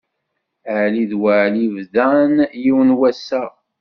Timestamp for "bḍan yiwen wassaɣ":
1.75-3.51